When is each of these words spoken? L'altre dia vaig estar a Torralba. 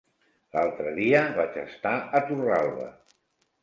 L'altre 0.55 0.95
dia 0.95 1.23
vaig 1.37 1.61
estar 1.67 1.95
a 2.01 2.25
Torralba. 2.33 2.93